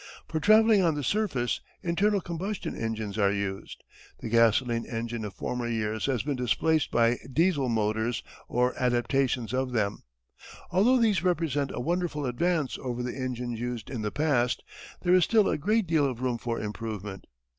[0.27, 3.83] For travelling on the surface internal combustion engines are used.
[4.19, 9.73] The gasoline engine of former years has been displaced by Diesel motors or adaptations of
[9.73, 10.01] them.
[10.71, 14.63] Although these represent a wonderful advance over the engines used in the past
[15.03, 17.27] there is still a great deal of room for improvement.